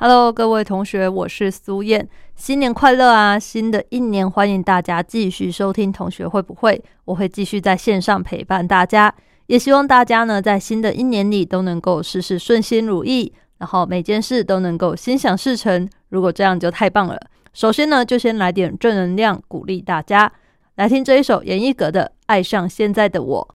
[0.00, 3.36] ？Hello，各位同学，我是苏燕，新年快乐啊！
[3.36, 6.80] 新的一年，欢迎大家继续收听同学会不会？
[7.04, 9.12] 我会继续在线上陪伴大家，
[9.46, 15.90] 也希望大家呢，在新的一年里都能够事事顺心如意，然后每件事都能够心想事成。
[16.10, 17.20] 如果这样就太棒了。
[17.52, 20.32] 首先呢，就先来点正能量，鼓励大家
[20.76, 23.48] 来听这一首严艺格的《爱上现在的我》。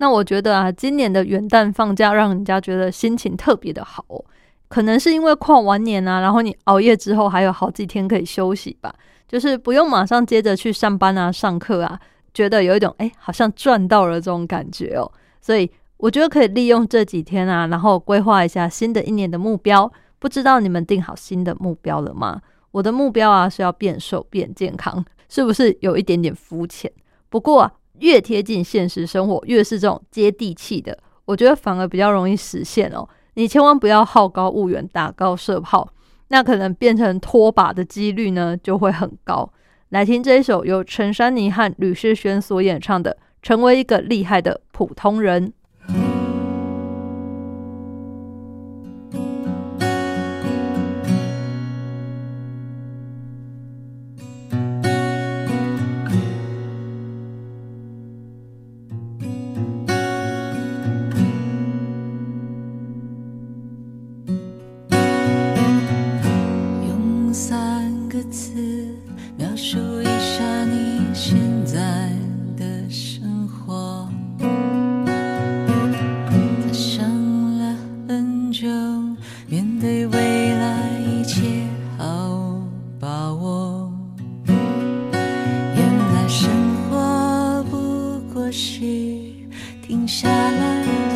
[0.00, 4.24] 那我觉得啊，今年的元旦放假让人家觉得心情特别的好，哦
[4.66, 8.94] 可能是因为跨完年啊，然后你熬夜之后还有好几天可以休息吧，
[9.28, 12.00] 就是不用马上接着去上班啊、上课啊，
[12.32, 15.12] 觉得有一种哎，好像赚到了这种感觉哦。
[15.42, 19.92] 所以我觉得可以利用这几天啊，然后规划一下新的一年的目标。
[20.18, 22.40] 不知道你们定好新的目标了吗？
[22.70, 26.90] 我的目标啊是要变瘦变健康，是不是有一点点肤浅？
[27.28, 27.72] 不过啊。
[28.00, 33.08] 越贴近现实生活，越是这种接地气的，我觉得反而比较容易实现哦。
[33.34, 35.88] 你千万不要好高骛远，打高射炮，
[36.28, 39.50] 那可能变成拖把的几率呢就会很高。
[39.90, 43.12] 来听这一首由陈珊妮和吕世轩所演唱的
[43.42, 45.48] 《成为一个厉害的普通人》。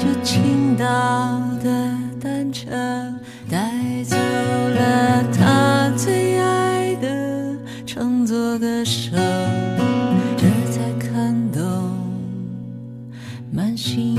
[0.00, 0.84] 就倾倒
[1.62, 2.70] 的单车，
[3.50, 3.70] 带
[4.04, 7.56] 走了他最爱的
[7.86, 9.10] 创作歌手，
[10.36, 11.62] 这才看懂
[13.52, 14.18] 满心。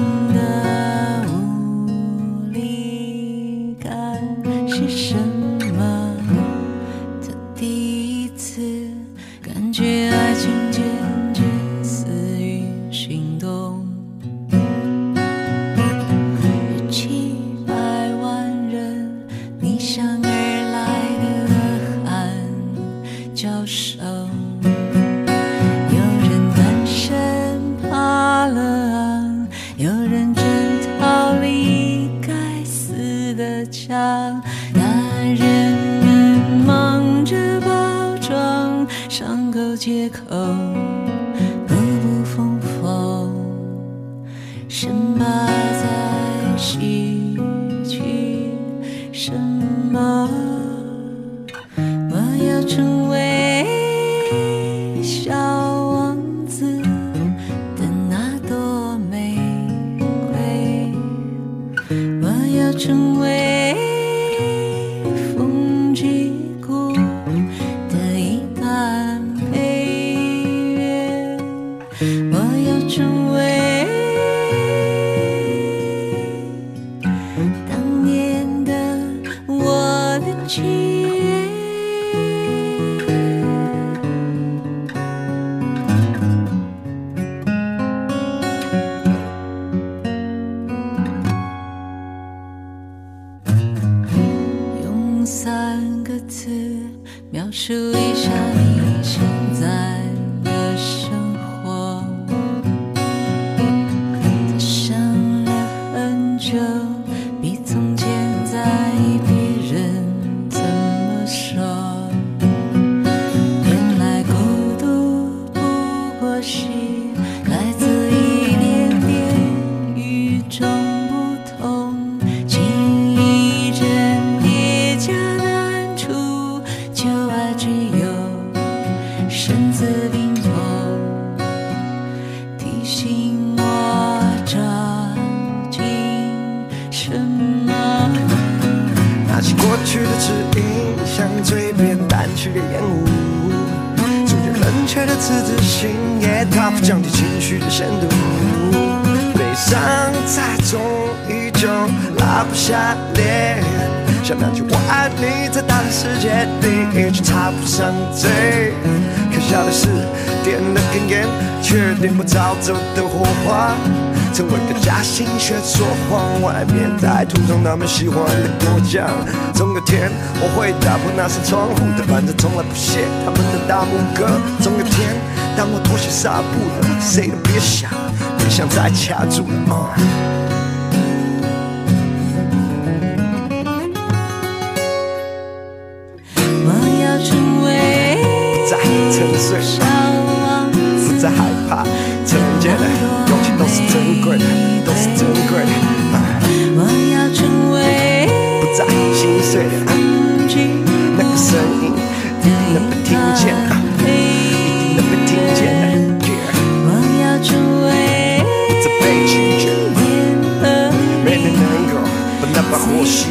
[164.96, 169.06] 假心却说谎，外面歹徒从他们喜欢的果酱。
[169.54, 170.10] 总有天
[170.40, 174.26] 我会打破那扇窗户的反正，从来不屑他们的大拇哥。
[174.64, 175.14] 总有天，
[175.58, 177.92] 当我脱下纱布了，谁都别想，
[178.38, 179.76] 别想再卡住了。
[179.76, 179.92] 啊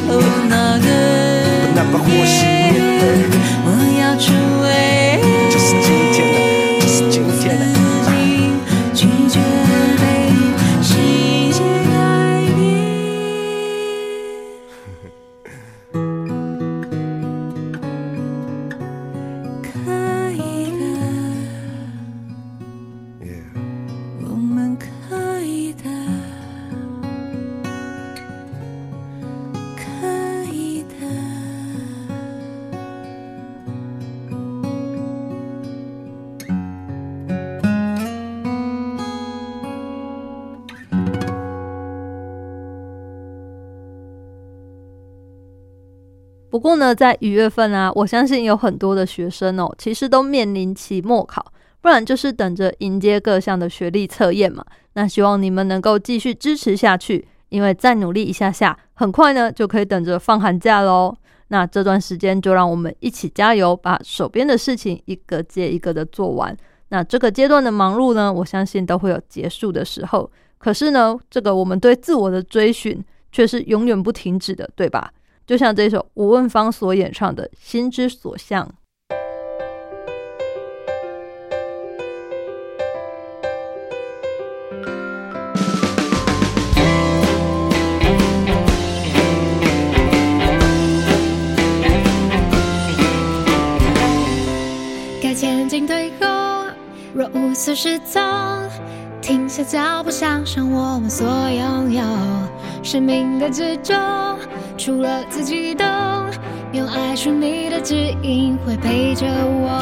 [0.06, 0.33] 那
[46.64, 51.52] 不过呢，在一月份啊，我相信有很多的学生哦，其实都面临期末考，
[51.82, 54.64] 不然就是等着迎接各项的学历测验嘛。
[54.94, 61.14] 那希望你们能够继续支持下去，因为再努力一下下，很快呢就可以等着放寒假喽。
[61.48, 66.56] 那这段时间就让我们一起加油，把手边的事情一个接一个的做完。
[66.88, 70.30] 那这个阶段的忙碌呢，我相信都会有结束的时候。
[70.56, 75.12] 可是呢，这个我们对自我的追寻却是永远不停止的，对吧？
[75.46, 78.66] 就像这首吴汶芳所演唱的《心之所向》。
[95.22, 96.26] 该前进退后，
[97.14, 98.22] 若无所适从，
[99.24, 102.02] 停下脚步，想想我们所拥有
[102.82, 103.96] 生命的之中，
[104.76, 105.86] 除了自己懂，
[106.72, 109.80] 用爱顺你的指引会陪着我。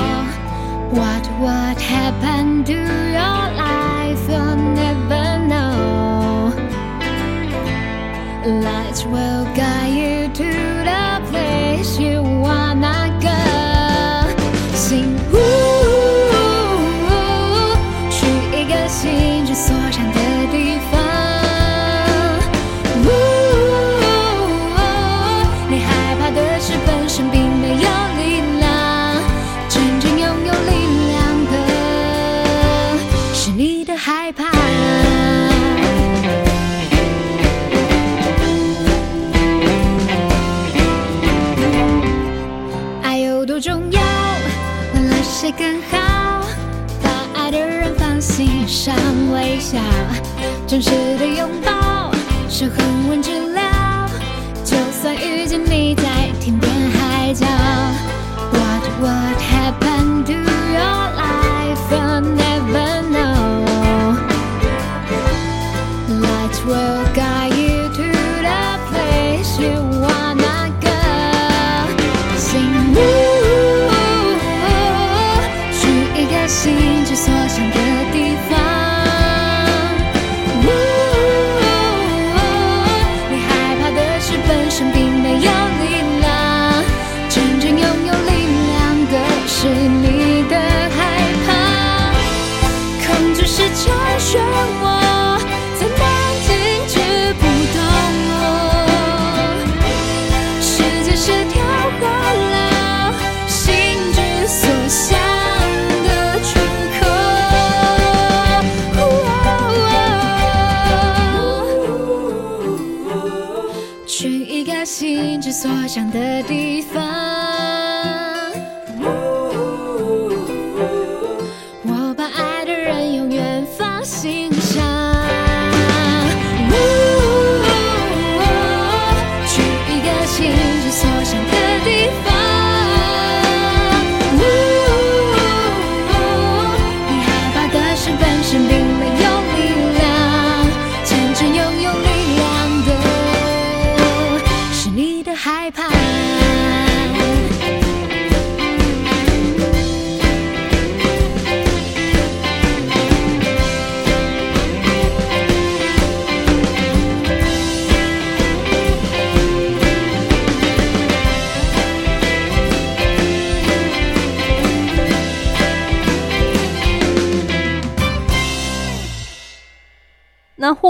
[0.93, 4.29] What what happened to your life?
[4.29, 6.53] You'll never know.
[8.47, 10.02] Lights will guide you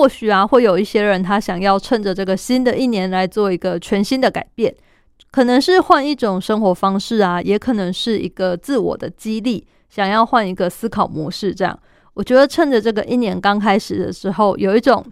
[0.03, 4.75] 或许啊，会有一些人他想要趁着这个新的一年来做一个全新的改变，
[5.31, 11.55] 可能是换一种生活方式啊，也可能是一个自我的激励，想要换一个思考模式。
[11.55, 11.79] 这样，
[12.15, 15.07] 我觉得趁着这个一年刚开始的时候，有一种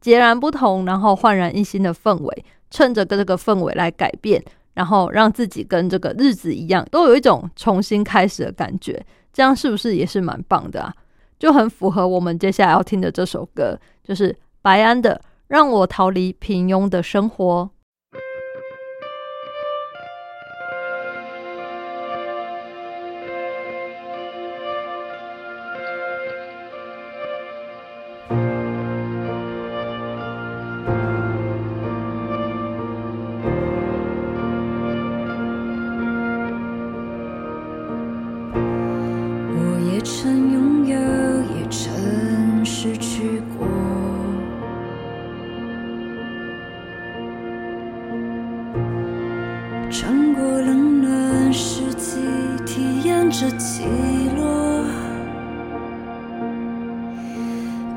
[0.00, 4.40] 截然不同，然后焕然一新的氛围，趁着跟这个氛围来改变，
[4.74, 9.04] 然后让自己跟这个日子一样，都有一种重新开始的感觉。
[9.32, 10.94] 这样是不是也是蛮棒的啊？
[11.38, 17.70] 就很符合我们接下来要听的这首歌，就是白安的《让我逃离平庸的生活》。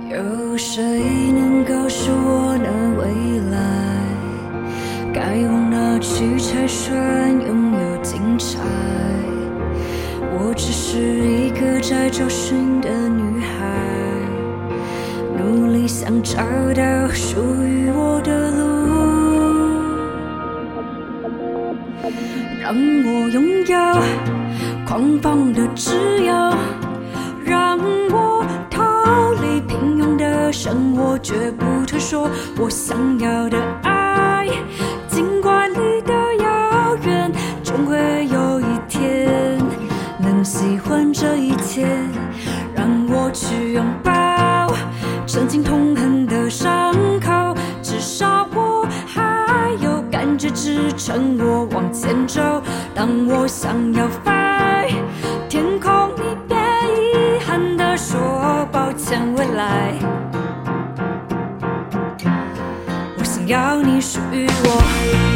[0.09, 0.81] 有谁
[1.31, 3.57] 能告诉我那未来？
[5.13, 8.57] 该往哪去才算拥有精彩？
[10.33, 13.47] 我只是一个在找寻的女孩，
[15.37, 16.39] 努力想找
[16.73, 18.65] 到属于我的路，
[22.59, 23.77] 让我拥有
[24.87, 26.33] 狂放的自由，
[27.45, 27.77] 让
[28.09, 28.43] 我
[30.19, 34.45] 的生活，绝不退缩我想要的爱，
[35.07, 37.31] 尽管离得遥远，
[37.63, 39.57] 终会有一天
[40.19, 41.87] 能喜欢这一切，
[42.75, 44.11] 让我去拥抱
[45.25, 52.61] 曾经痛恨的伤口，至少我还有感觉支撑我往前走。
[52.93, 54.05] 当我想要
[59.09, 59.95] 向，未来。
[63.17, 65.28] 我想要你属于我。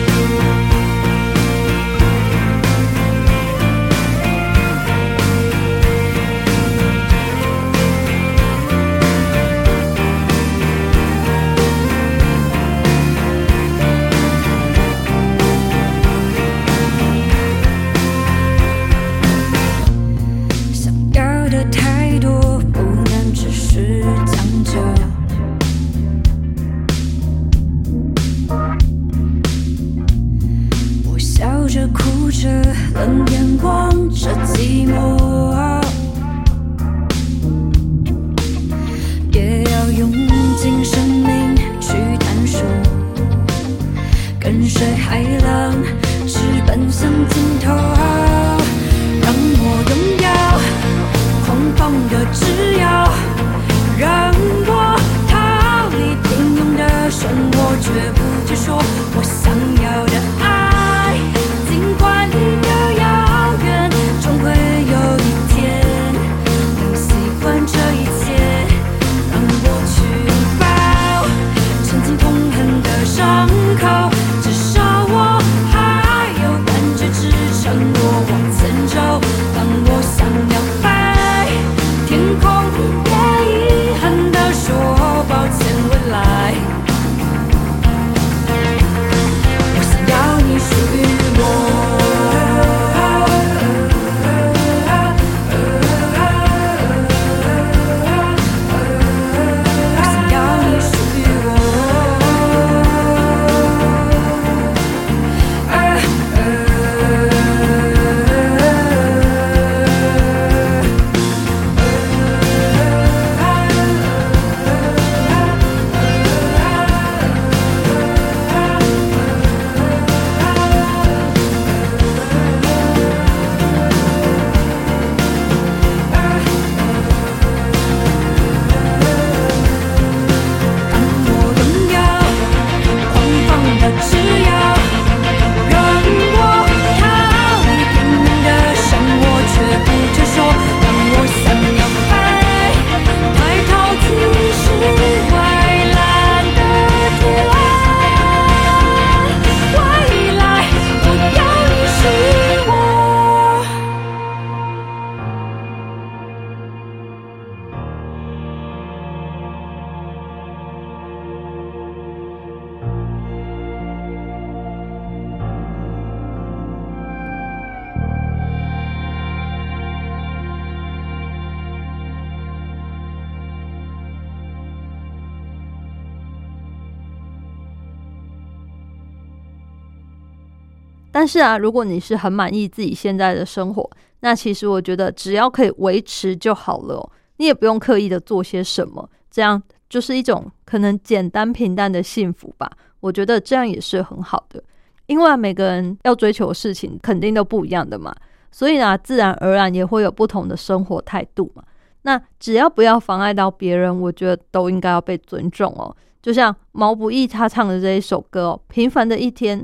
[181.24, 192.70] 但是啊，如果你是很满意自己现在的生活，那其实我觉得只要可以维持就好了，你也不用刻意的做些什么，这样就是一种可能简单平淡的幸福吧。
[193.00, 194.62] 我觉得这样也是很好的，
[195.06, 198.14] 因为每个人要追求的事情肯定都不一样的嘛，
[198.52, 201.64] 所以呢，自然而然也会有不同的生活态度嘛。
[202.02, 205.96] 那只要不要妨碍到别人，我觉得都应该要被尊重哦。
[206.22, 209.62] 就像毛不易他唱的这一首歌，《平凡的一天》，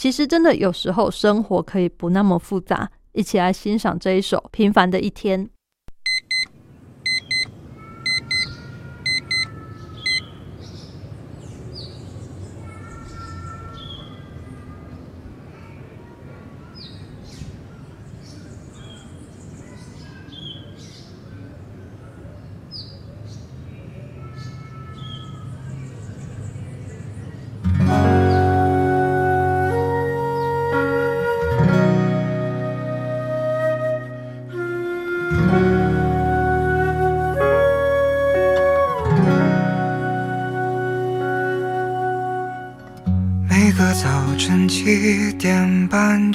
[0.00, 2.90] 其实真的有时候生活可以不那么复杂。
[3.12, 5.44] 一起来欣赏这一首《平凡的一天》。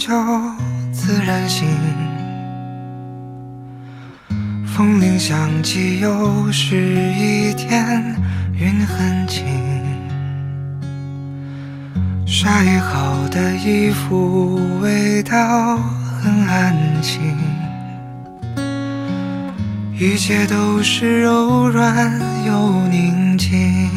[0.07, 0.13] 就
[0.91, 1.67] 自然醒，
[4.67, 6.75] 风铃响起，又是
[7.11, 8.15] 一天，
[8.53, 9.43] 云很轻。
[12.23, 15.75] 晒好的衣服，味道
[16.21, 17.35] 很安心，
[19.91, 22.11] 一切都是柔软
[22.45, 23.89] 又宁静。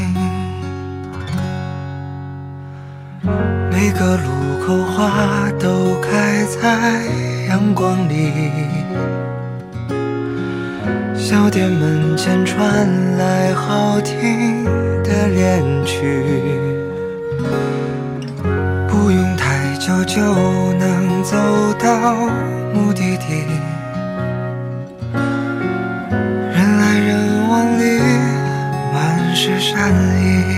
[3.70, 7.02] 每个路口花都开在
[7.48, 8.32] 阳光里，
[11.16, 14.64] 小店门前传来好听
[15.02, 16.22] 的恋曲，
[18.86, 20.20] 不用太久就
[20.74, 21.36] 能走
[21.78, 22.14] 到
[22.74, 23.46] 目的地，
[26.52, 27.98] 人来人往里
[28.92, 30.57] 满是善意。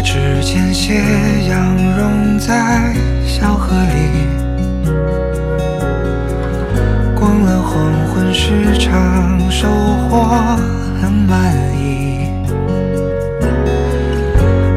[0.00, 0.94] 日落之前，斜
[1.48, 2.94] 阳融在
[3.26, 3.92] 小河里，
[7.14, 9.68] 逛了黄昏市场，收
[10.08, 10.56] 获
[11.00, 12.26] 很满意。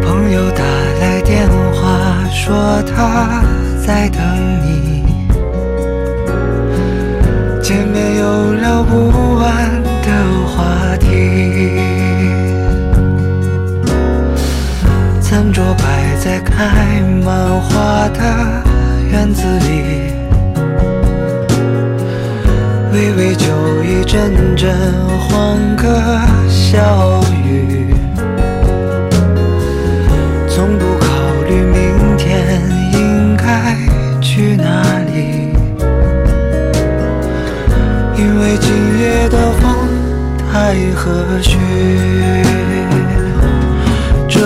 [0.03, 0.63] 朋友打
[0.99, 3.43] 来电话，说他
[3.85, 4.19] 在等
[4.61, 5.05] 你，
[7.61, 10.07] 见面有聊不完的
[10.49, 11.92] 话题。
[15.53, 18.19] 桌摆在开满花的
[19.11, 20.11] 院子里，
[22.91, 23.45] 微微酒
[23.83, 24.73] 意，阵阵
[25.19, 25.87] 欢歌
[26.49, 27.93] 笑语，
[30.49, 31.07] 从不考
[31.47, 32.59] 虑明天
[32.93, 33.77] 应该
[34.21, 34.81] 去哪
[35.13, 35.53] 里，
[38.17, 39.87] 因为今夜的风
[40.51, 41.59] 太和煦。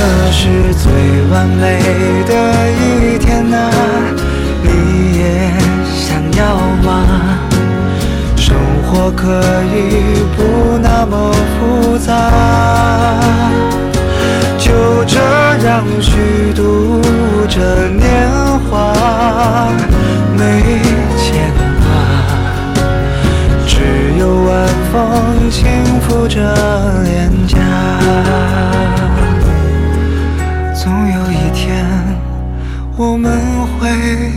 [0.00, 0.90] 这是最
[1.30, 1.78] 完美
[2.24, 2.32] 的
[2.72, 3.70] 一天啊，
[4.62, 5.52] 你也
[5.84, 6.88] 想要吗？
[8.34, 9.28] 生活可
[9.66, 12.08] 以不那么复杂，
[14.56, 15.18] 就这
[15.66, 17.02] 样虚度
[17.46, 17.60] 着
[17.90, 18.26] 年
[18.70, 18.94] 华，
[20.34, 20.62] 没
[21.18, 21.84] 牵挂，
[23.66, 23.82] 只
[24.18, 25.60] 有晚风轻
[26.00, 26.40] 拂着
[27.04, 27.58] 脸颊。
[33.02, 33.32] 我们
[33.78, 34.29] 会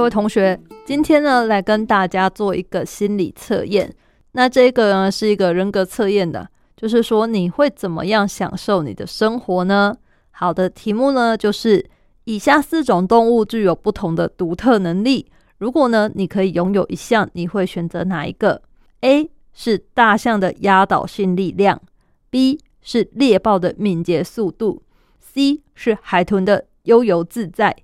[0.00, 3.94] 各位同学，今天呢来跟大家做一个心理测验。
[4.32, 9.94] 那这个呢是一个人格测验的，就是说你会怎么样享受你的生活呢？
[10.30, 11.84] 好的，题目呢就是
[12.24, 15.30] 以下四种动物具有不同的独特能力。
[15.58, 18.62] 如果呢你可以拥有一项，你会选择哪一个
[19.02, 19.30] ？A.
[19.52, 21.78] 是大象的压倒性力量
[22.30, 24.82] ，B 是猎豹的敏捷速度
[25.18, 27.76] ，C 是海豚的悠游自在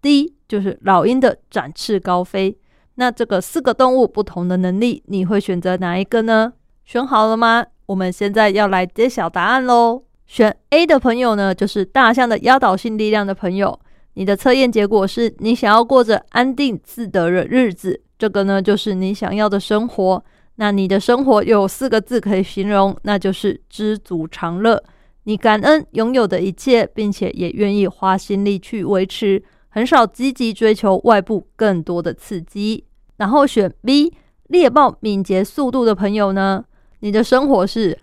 [0.00, 2.56] ，D 就是老鹰的展翅高飞。
[2.94, 6.52] 那这个四个动物不同的能力，你会选择哪一个呢？
[6.84, 7.64] 选好了吗？
[7.86, 10.02] 我们现在要来揭晓答案喽。
[10.26, 13.78] 选 A 的朋友呢，就是大象的压倒性力量的朋友。
[14.14, 20.24] 你的测验结果是你想要过着安定自得的日子，这个呢就是你想要的生活。
[20.56, 24.82] 那你的生活有四个字可以形容，那就是知足常乐。
[25.22, 29.40] 你感恩拥有的一切，并且也愿意花心力去维持，
[29.78, 32.84] 很少积极追求外部更多的刺激。
[33.18, 34.12] 然后选 B
[34.48, 36.64] 猎豹敏捷速度的朋友呢，
[36.98, 37.96] 你的生活是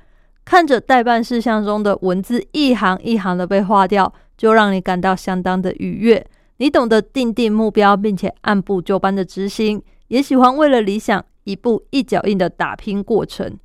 [0.45, 4.13] 看着代办事项中的文字一行一行的被划掉。
[4.37, 6.27] 就让你感到相当的愉悦。
[6.57, 13.57] 你懂得定定目标，并且按部就班的执行，也喜欢为了理想一步一脚印的打拼过程。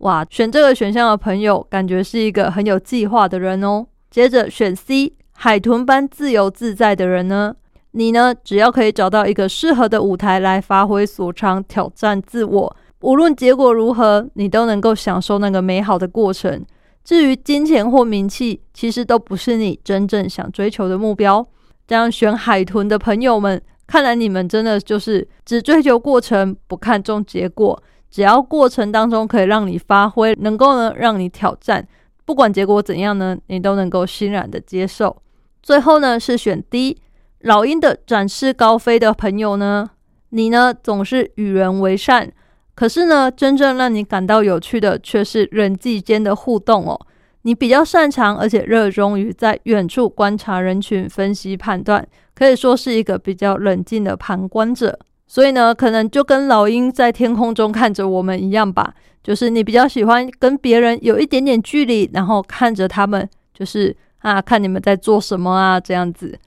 [0.00, 3.86] 哇，选这个选项的朋友，感觉是一个很有计划的人哦。
[4.10, 7.54] 接着选 C，海豚般自由自在的人呢？
[7.92, 16.66] 你呢，只要可以找到一个适合的舞台来发挥所长，挑战自我，无论结果如何，你都能够享受那个美好的过程。
[17.04, 21.46] 至于金钱或名气，其实都不是你真正想追求的目标。
[21.86, 27.80] 这样选海豚的朋友们，看来你们真的就是只追求过程，不看重结果。
[28.10, 31.86] 只要过程当中可以让你发挥，能够呢让你挑战，
[32.24, 35.16] 不管结果怎样呢，你都能够欣然的接受。
[35.62, 36.98] 最后呢是选 D
[37.40, 39.90] 老鹰的展翅高飞的朋友呢，
[40.30, 42.32] 你呢总是与人为善。
[42.74, 46.98] 可是呢，真正让你感到有趣的却是人际间的互动哦。
[47.42, 54.96] 你比较擅长而且热衷于在远处观察人群、分析判断，可以说是一个比较冷静的旁观者。
[55.26, 63.96] 所以呢，可能就跟老鹰在天空中看着我们一样吧，就是你比较喜欢跟别人有一点点距离，然后看着他们，就是
[64.28, 66.38] 啊，看你们在做什么啊这样子。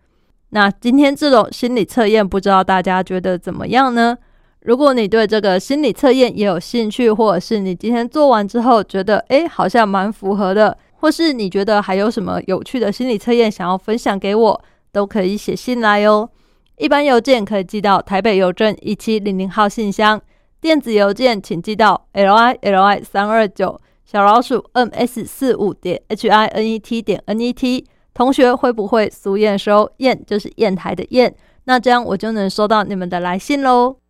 [0.49, 4.17] 那今天这种心理测验，不知道大家觉得怎么样呢？
[4.61, 16.29] 如果你对这个心理测验也有兴趣，或者是你今天做完之后觉得诶好像蛮符合的，或是你觉得还有什么有趣的心理测验想要分享给我，都可以写信来哦。
[16.77, 20.21] 一般邮件可以寄到台北邮政一七零零号信箱，
[20.59, 23.79] 电子邮件请寄到 l i l i 三二九
[24.11, 27.87] 小老鼠 m s 四五点 h i n e t 点 n e t。
[28.13, 29.89] 同学会不会俗验收？
[29.99, 34.00] 验就是砚台的砚，那这样我就能收到你们的来信喽。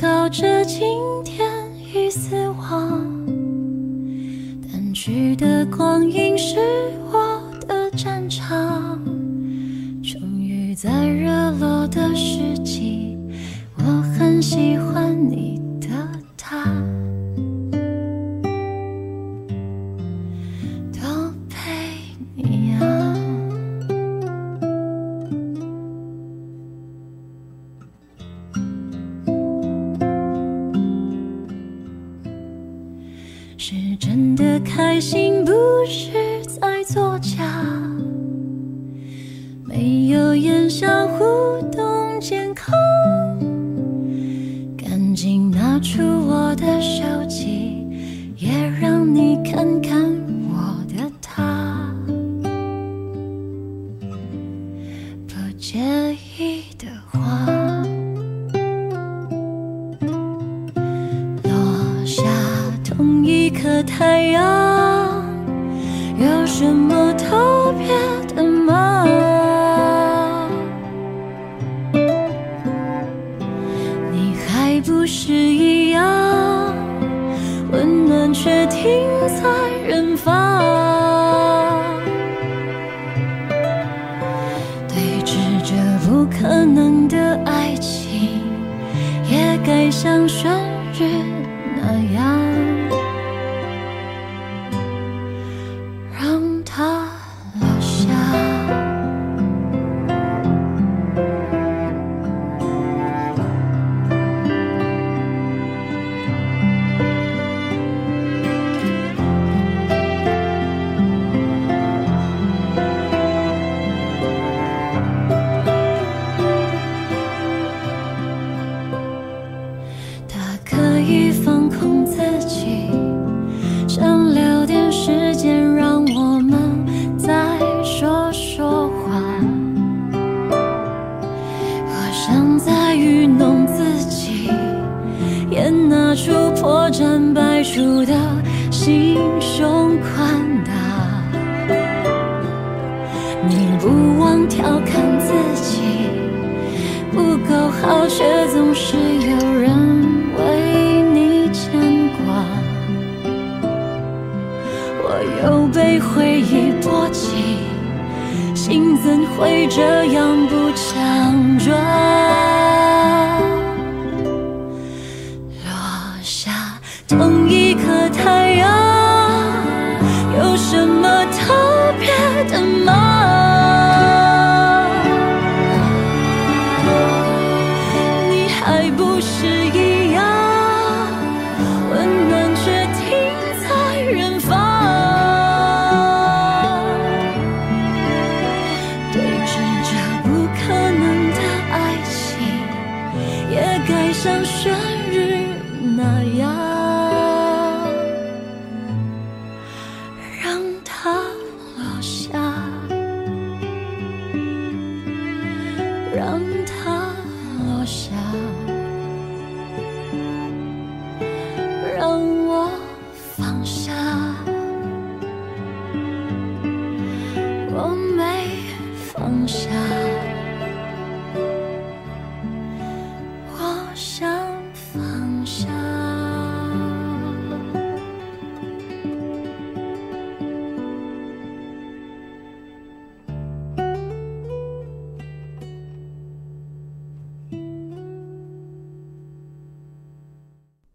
[0.00, 1.46] 告着今天
[1.94, 3.06] 与死亡，
[4.62, 6.56] 淡去的光阴是
[7.12, 8.98] 我的战场。
[10.02, 11.26] 终于在日
[11.60, 12.49] 落的时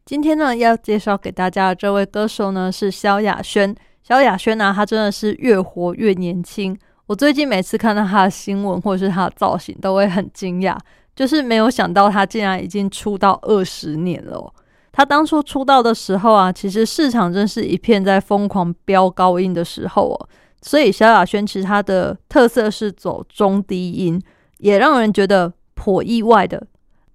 [0.06, 3.76] 今天呢，要介绍给大家的这位歌手呢是萧亚轩。
[4.04, 6.78] 萧亚轩呢，她真的是越活越年轻。
[7.08, 10.78] 我最近每次看到她的新闻或者是她的造型，都会很惊讶，
[11.16, 14.54] 就是没有想到她竟然已经出道二十年了哦。
[14.92, 20.30] 她当初出道的时候啊，其实市场正是一片在疯狂飙高音的时候哦，
[20.62, 24.22] 所以萧亚轩其实她的特色是走中低音，
[24.60, 26.68] 也让人觉得颇意外的。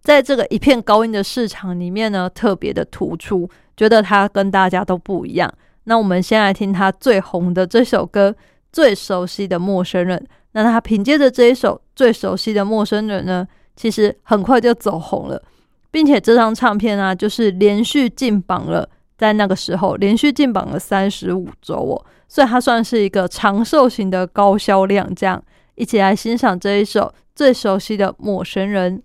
[0.03, 5.53] 在这个一片高音的市场里面呢，特别的突出，觉得他跟大家都不一样。
[5.85, 8.31] 那我们先来听他最红的这首歌
[8.73, 10.19] 《最熟悉的陌生人》。
[10.53, 15.41] 那他凭借着这一首《最熟悉的陌生人》呢，其实很快就走红了，
[15.91, 25.15] 并且这张唱片啊，就是连续进榜了，在那个时候连续进榜了三十五周哦，所以它算是一个长寿型的高销量。
[25.15, 25.43] 这样，
[25.75, 27.03] 一起来欣赏这一首
[27.35, 28.99] 《最熟悉的陌生人》。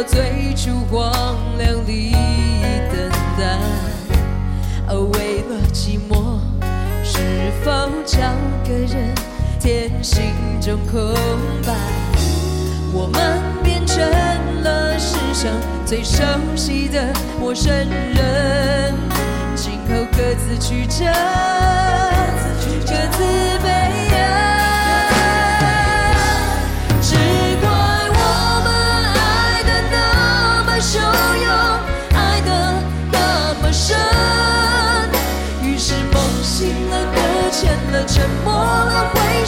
[0.00, 1.12] 到最初荒
[1.58, 2.12] 凉里
[2.90, 3.58] 等待。
[4.88, 6.40] 而为了寂寞，
[7.04, 7.18] 是
[7.62, 7.70] 否
[8.06, 8.16] 找
[8.64, 9.14] 个人
[9.60, 11.14] 填心中空
[11.66, 11.74] 白？
[12.94, 13.98] 我们变成
[14.62, 15.52] 了世上
[15.84, 16.24] 最熟
[16.56, 18.94] 悉的陌生人，
[19.54, 21.04] 今后各自曲折，
[22.86, 23.18] 各自
[23.62, 23.68] 悲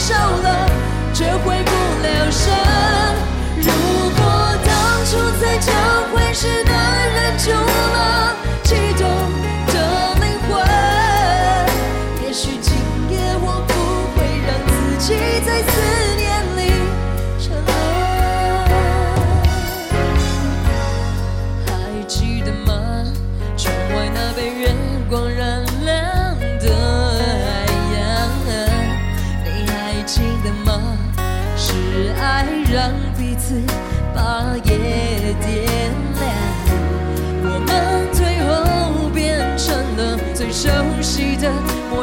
[0.03, 0.69] 少，了，
[1.13, 1.71] 却回不
[2.03, 2.51] 了神。
[3.55, 3.71] 如
[4.17, 4.21] 果
[4.65, 5.71] 当初在交
[6.11, 9.07] 会时的忍住了激动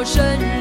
[0.03, 0.60] 生日。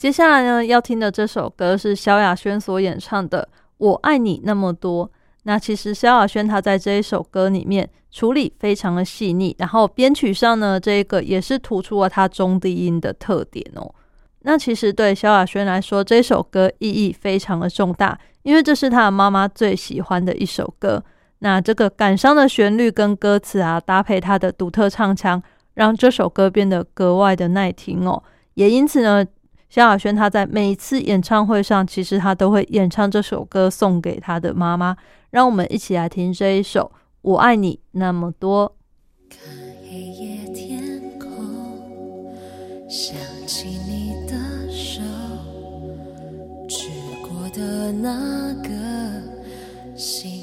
[0.00, 3.46] 接下来呢，要听的这首歌是萧亚轩所演唱的
[3.76, 5.06] 《我爱你那么多》。
[5.42, 13.94] 那其实萧亚轩他在这一首歌里面处理非常的细腻，然后编曲上呢，这一个也是突出了他中低音的特点哦。
[14.40, 21.04] 那其实对萧亚轩来说，这首歌意义非常的重大，因为这是他的妈妈最喜欢的一首歌。
[21.40, 25.42] 那这个感伤的旋律跟歌词啊，搭配他的独特唱腔，
[25.74, 28.22] 让这首歌变得格外的耐听哦。
[28.54, 29.22] 也因此呢。
[29.70, 34.96] 萧亚轩他在每一次演唱会上，其实他都会演唱这首歌送给他的妈妈。
[35.30, 36.90] 让我们一起来听这一首
[37.22, 38.68] 《我爱你那么多》。
[42.92, 43.16] 想
[43.46, 44.34] 起你的
[44.68, 45.00] 手，
[46.68, 46.90] 去
[47.22, 48.68] 过的那个
[49.96, 50.39] 星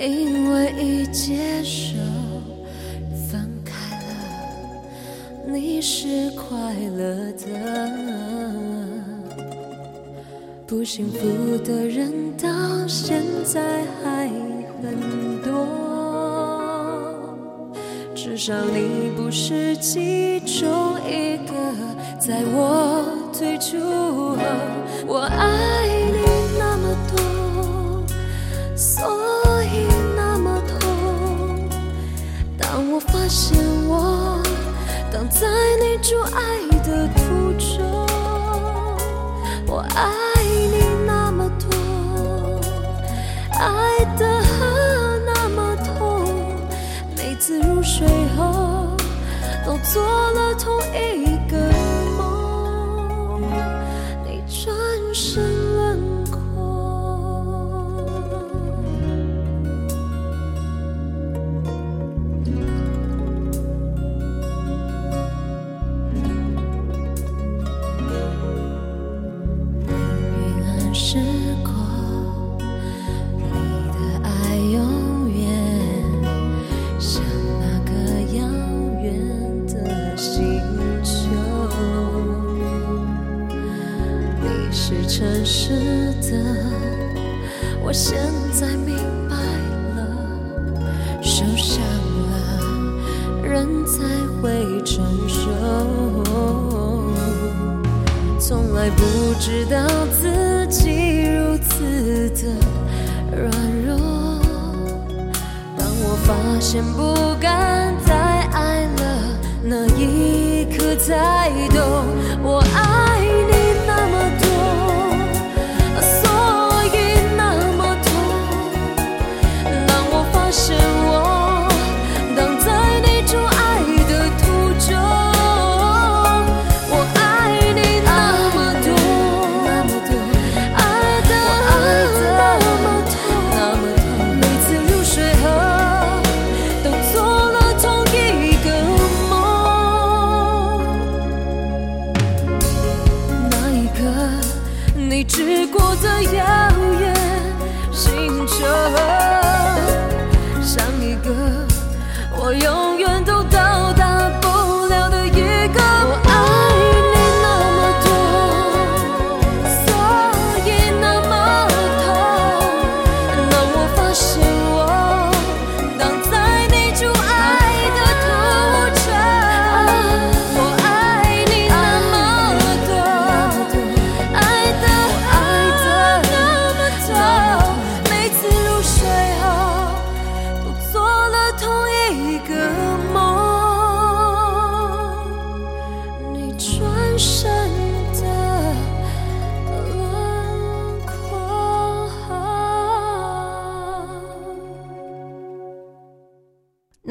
[0.00, 1.96] 因为已接受
[3.28, 3.72] 分开
[4.06, 7.46] 了，你是快乐的。
[10.68, 12.48] 不幸福的人到
[12.86, 14.28] 现在还
[14.80, 15.66] 很多，
[18.14, 21.52] 至少你不是其中一个。
[22.20, 24.38] 在我退出后，
[25.06, 26.18] 我爱你
[33.28, 34.40] 现我
[35.12, 35.46] 挡在
[35.78, 36.40] 你阻碍
[36.82, 38.06] 的途中，
[39.66, 42.58] 我爱你那么多，
[43.52, 44.42] 爱的
[45.26, 46.24] 那么痛，
[47.14, 48.96] 每次入睡后
[49.66, 51.37] 都做了同一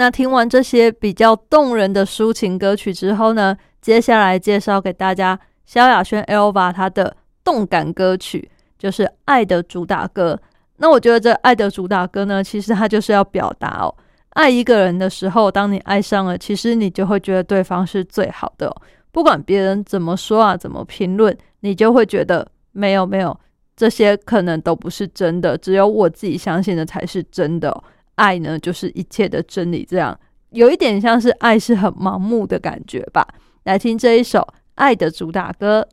[0.10, 10.40] 听完这些比较动人的抒情歌曲之后呢，接下来介绍给大家萧亚轩 Elva 她的动感歌曲，就是《爱的主打歌》。
[10.78, 13.96] 那我觉得这《爱的主打歌》呢，其实它就是要表达哦，
[14.32, 18.76] 爱一个人的时候，当你爱上了，其实你就会觉得对方是最好的、
[19.12, 23.36] 不管别人怎么说啊，怎么评论，你就会觉得没有没有，
[23.76, 27.76] 这些可能都不是真的，只有我自己相信的才是真的、
[28.18, 30.20] 爱呢，就是一切的真理，这样
[30.52, 33.26] 有一点像是爱是很盲目的感觉吧。
[33.64, 34.40] 来听这一首
[34.76, 35.88] 《爱的主打歌》。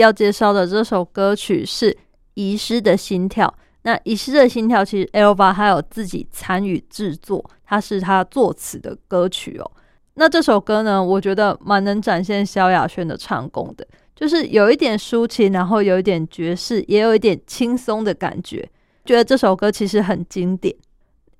[0.00, 1.92] 要介绍的这首歌曲是
[2.34, 3.46] 《遗失的心跳》。
[3.82, 9.70] 那《遗失的心跳》其实 Elva 还有自己参与制作，它是他作词的歌曲哦。
[10.14, 18.68] 那这首歌呢，我觉得蛮能展现萧亚轩的唱功的，就是有一点抒情，然后有一点爵士，也有一点轻松的感觉。
[19.06, 20.74] 觉得这首歌其实很经典，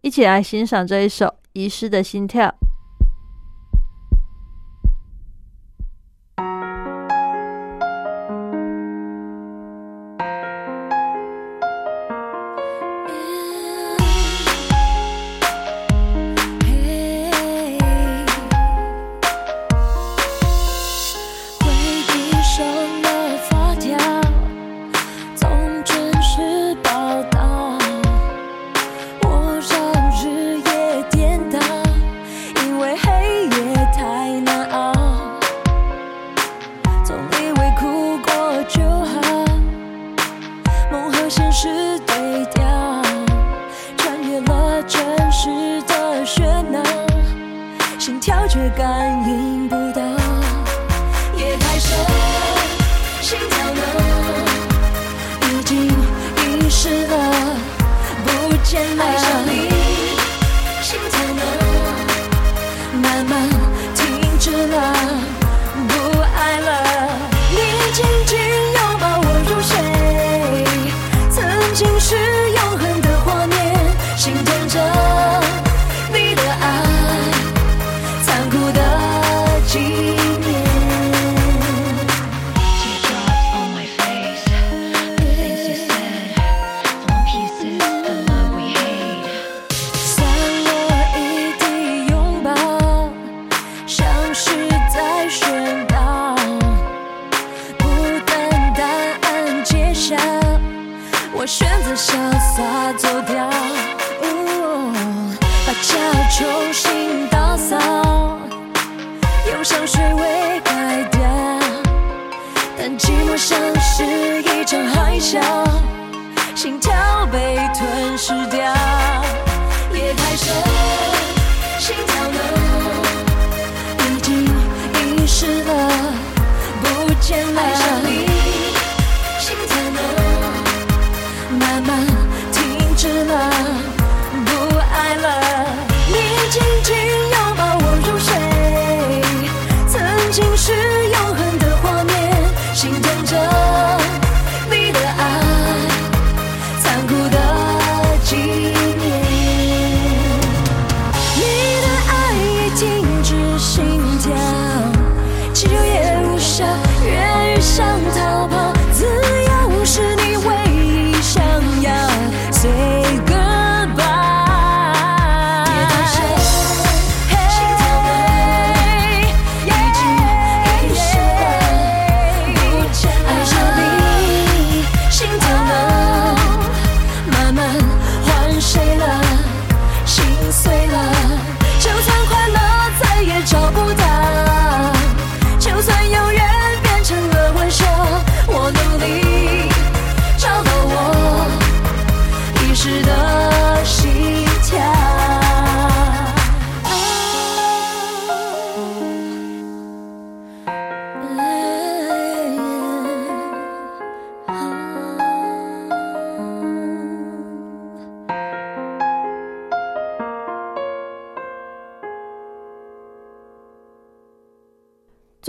[0.01, 2.49] 一起来欣赏这一首《遗失的心跳》。
[48.81, 49.20] 感。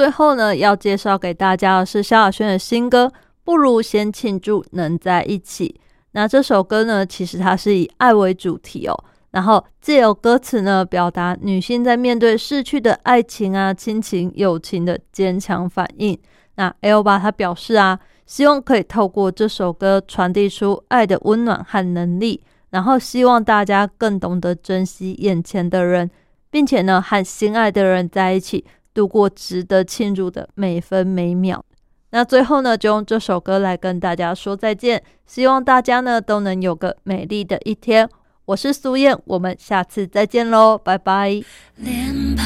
[0.02, 3.06] 最后呢，要介绍给大家的是萧亚轩的新歌
[3.44, 5.76] 《不如先庆祝能在一起》。
[6.14, 16.18] 那这首歌呢，其实它是以爱为主题哦，然后借由歌词呢，表达女性在面对逝去的爱情啊、亲情、友情的坚强反应。
[16.56, 22.42] 那 L 八他表示啊，希望可以透过这首歌传递出爱的温暖和能力，
[22.72, 26.10] 然后希望大家更懂得珍惜眼前的人，
[26.50, 28.66] 并且呢，和心爱的人在一起。
[28.94, 31.64] 度过值得庆祝的每分每秒。
[32.12, 38.10] 那最后呢，就用这首歌来跟大家说再见，希望大家呢都能有个美丽的一天。
[38.46, 41.42] 我是苏燕，我们下次再见喽，拜拜。
[41.78, 42.44] 连拍，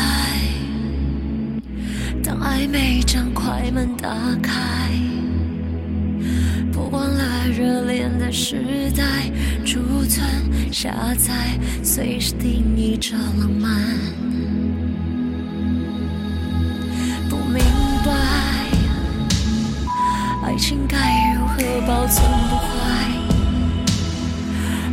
[2.23, 4.91] 当暧昧将快门打开，
[6.71, 9.31] 播完了热恋的时代，
[9.65, 10.23] 储存
[10.71, 13.71] 下载，随时定义着浪漫。
[17.55, 17.63] 明
[18.03, 18.11] 白，
[20.43, 20.97] 爱情该
[21.37, 21.55] 如何
[21.87, 22.67] 保存不坏。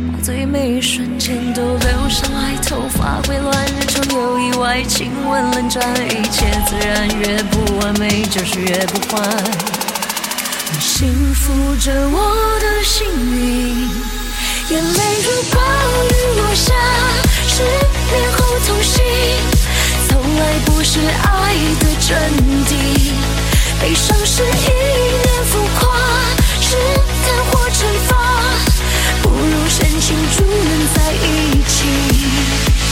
[0.09, 9.21] 把最美瞬间都留下来，头发会乱，日常有意外，亲吻冷战，一切自然，越不完美就是越不坏。
[10.71, 12.17] 你幸福着我
[12.61, 13.05] 的幸
[13.35, 13.89] 运，
[14.69, 15.59] 眼泪如暴
[16.07, 16.73] 雨落下，
[17.45, 19.03] 失恋后痛醒，
[19.51, 19.72] 从
[20.37, 22.17] 来不是爱的真
[22.65, 22.71] 谛，
[23.81, 25.81] 悲伤是一念浮夸，
[26.61, 26.75] 试
[27.23, 28.11] 探或惩罚。
[29.21, 32.82] 不如深情祝愿在一起。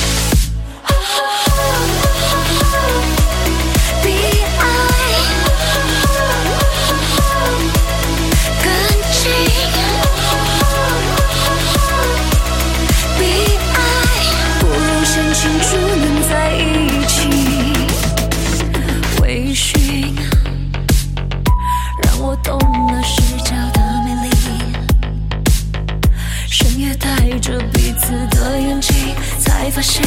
[29.81, 30.03] 发现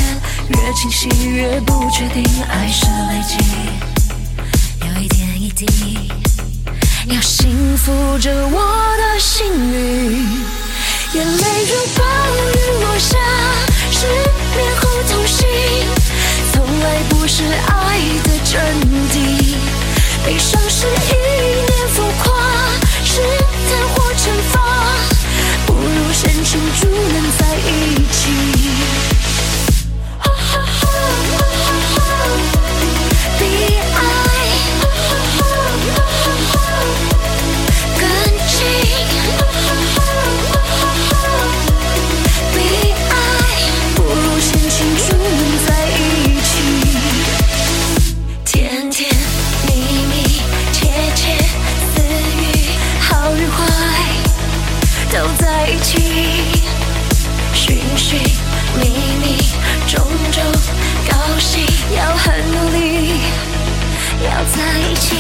[0.50, 3.36] 越清晰越不确定，爱是累积，
[4.86, 5.66] 有一点一滴。
[7.06, 10.28] 要幸福着我的幸运，
[11.14, 13.18] 眼泪如暴雨落下，
[13.90, 14.06] 失
[14.54, 15.44] 眠后痛醒，
[16.52, 18.62] 从来不是爱的真
[19.10, 19.56] 谛，
[20.24, 21.14] 悲伤是一
[21.66, 22.32] 念浮夸，
[23.04, 23.20] 试
[23.68, 24.60] 探或惩罚。
[25.66, 29.13] 不如深情祝能在一起。
[64.52, 65.16] 在一起。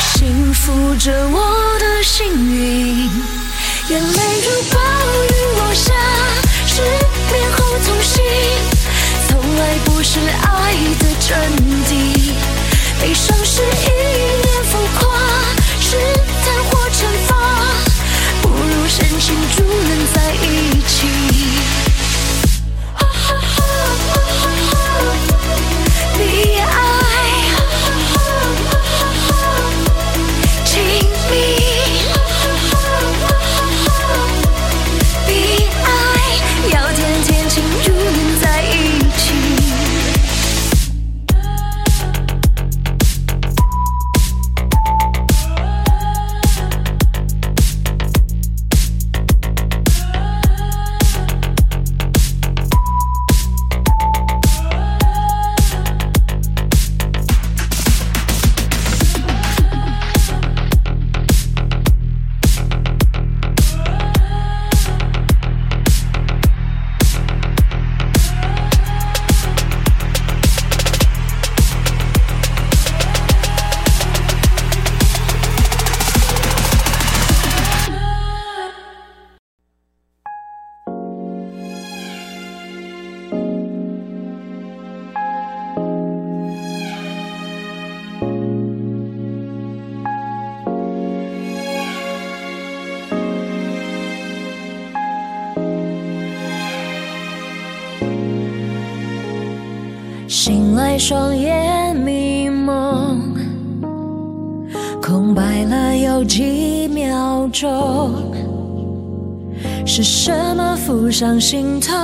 [0.00, 3.10] 幸福着我的幸运，
[3.88, 4.87] 眼泪如花
[10.20, 11.38] 是爱的真
[11.86, 11.90] 谛，
[13.00, 13.97] 悲伤是一
[100.28, 103.34] 醒来双眼迷蒙，
[105.00, 108.30] 空白了有几秒钟。
[109.86, 111.94] 是什么浮上心头，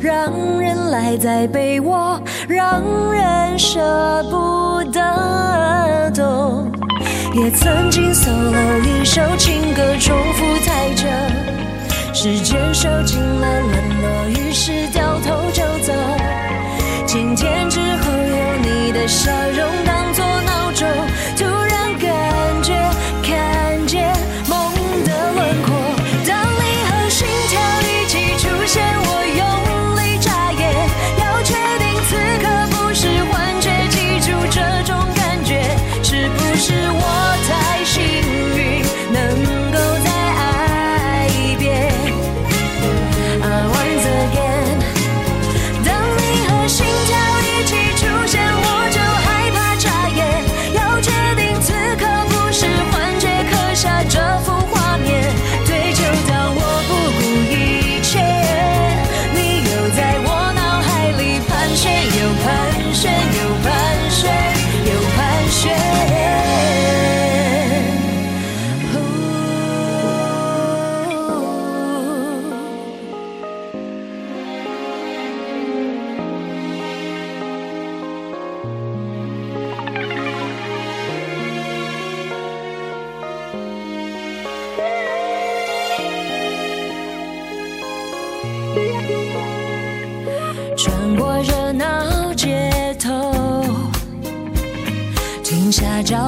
[0.00, 2.18] 让人赖在被窝，
[2.48, 2.82] 让
[3.12, 6.72] 人舍不得懂？
[7.34, 11.06] 也曾经 solo 一首情歌，重复太久，
[12.14, 13.70] 时间收紧了冷
[14.00, 15.92] 落，于是掉头就走。
[17.14, 19.93] 晴天之后有你的笑容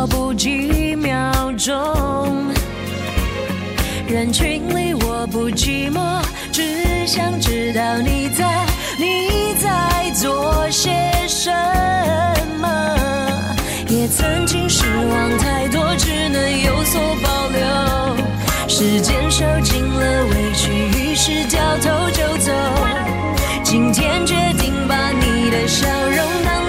[0.07, 1.75] 不几秒钟
[4.09, 8.67] 人群里我不寂寞只想知道你在
[8.99, 10.91] 你在做些
[11.27, 11.51] 什
[12.61, 12.97] 么。
[13.89, 18.69] 也曾经失望太多只能有所保留。
[18.69, 22.53] 时间受尽了委屈于是掉头就走。
[23.65, 26.66] 今天决定把你的笑容当